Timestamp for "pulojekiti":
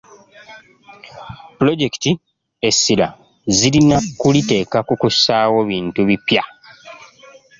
1.57-2.11